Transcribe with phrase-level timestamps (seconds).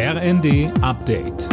[0.00, 1.48] RND Update.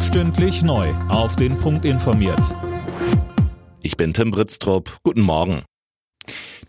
[0.00, 0.88] Stündlich neu.
[1.10, 2.56] Auf den Punkt informiert.
[3.82, 4.96] Ich bin Tim Britztrup.
[5.02, 5.64] Guten Morgen.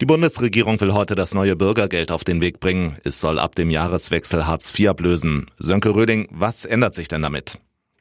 [0.01, 2.97] Die Bundesregierung will heute das neue Bürgergeld auf den Weg bringen.
[3.05, 5.45] Es soll ab dem Jahreswechsel Hartz IV ablösen.
[5.57, 7.59] Sönke Röding, was ändert sich denn damit?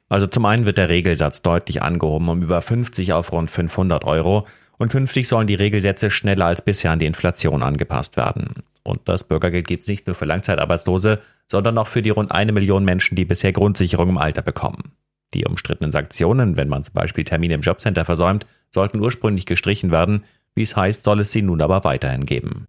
[0.09, 4.49] Also zum einen wird der Regelsatz deutlich angehoben um über 50 auf rund 500 Euro
[4.77, 8.65] und künftig sollen die Regelsätze schneller als bisher an die Inflation angepasst werden.
[8.83, 12.53] Und das Bürgergeld gibt es nicht nur für Langzeitarbeitslose, sondern auch für die rund eine
[12.53, 14.93] Million Menschen, die bisher Grundsicherung im Alter bekommen.
[15.35, 20.25] Die umstrittenen Sanktionen, wenn man zum Beispiel Termine im Jobcenter versäumt, sollten ursprünglich gestrichen werden.
[20.55, 22.67] Wie es heißt, soll es sie nun aber weiterhin geben.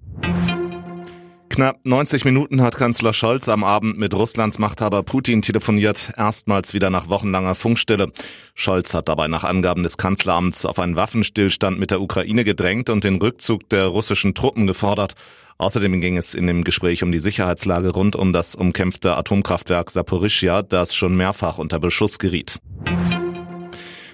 [1.51, 6.89] Knapp 90 Minuten hat Kanzler Scholz am Abend mit Russlands Machthaber Putin telefoniert, erstmals wieder
[6.89, 8.09] nach wochenlanger Funkstille.
[8.55, 13.03] Scholz hat dabei nach Angaben des Kanzleramts auf einen Waffenstillstand mit der Ukraine gedrängt und
[13.03, 15.15] den Rückzug der russischen Truppen gefordert.
[15.61, 20.63] Außerdem ging es in dem Gespräch um die Sicherheitslage rund um das umkämpfte Atomkraftwerk Saporischia,
[20.63, 22.57] das schon mehrfach unter Beschuss geriet.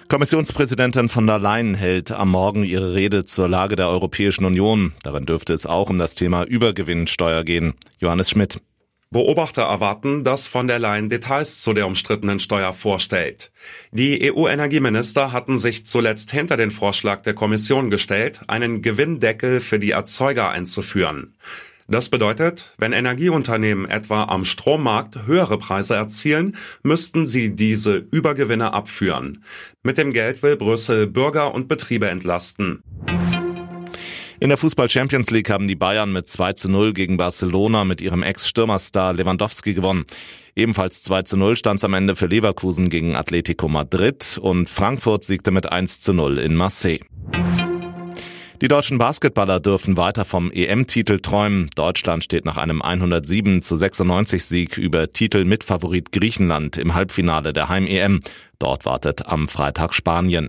[0.08, 4.92] Kommissionspräsidentin von der Leyen hält am Morgen ihre Rede zur Lage der Europäischen Union.
[5.02, 7.72] Darin dürfte es auch um das Thema Übergewinnsteuer gehen.
[7.98, 8.60] Johannes Schmidt.
[9.10, 13.50] Beobachter erwarten, dass von der Leyen Details zu der umstrittenen Steuer vorstellt.
[13.90, 19.92] Die EU-Energieminister hatten sich zuletzt hinter den Vorschlag der Kommission gestellt, einen Gewinndeckel für die
[19.92, 21.34] Erzeuger einzuführen.
[21.90, 29.42] Das bedeutet, wenn Energieunternehmen etwa am Strommarkt höhere Preise erzielen, müssten sie diese Übergewinne abführen.
[29.82, 32.82] Mit dem Geld will Brüssel Bürger und Betriebe entlasten.
[34.40, 38.00] In der Fußball Champions League haben die Bayern mit 2 zu 0 gegen Barcelona mit
[38.00, 40.04] ihrem Ex-Stürmerstar Lewandowski gewonnen.
[40.54, 45.24] Ebenfalls 2 zu 0 stand es am Ende für Leverkusen gegen Atletico Madrid und Frankfurt
[45.24, 47.00] siegte mit 1 zu 0 in Marseille.
[48.60, 51.70] Die deutschen Basketballer dürfen weiter vom EM-Titel träumen.
[51.74, 57.52] Deutschland steht nach einem 107 zu 96 Sieg über Titel mit Favorit Griechenland im Halbfinale
[57.52, 58.20] der Heim-EM.
[58.60, 60.48] Dort wartet am Freitag Spanien.